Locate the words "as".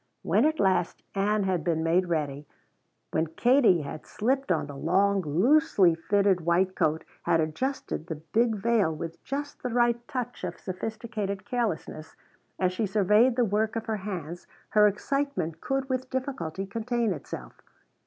12.57-12.73